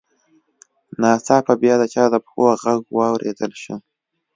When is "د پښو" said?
2.13-2.45